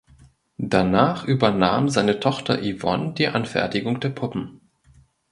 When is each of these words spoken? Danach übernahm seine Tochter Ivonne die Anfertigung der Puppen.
Danach 0.57 1.25
übernahm 1.25 1.87
seine 1.89 2.19
Tochter 2.19 2.63
Ivonne 2.63 3.13
die 3.13 3.27
Anfertigung 3.27 3.99
der 3.99 4.09
Puppen. 4.09 4.59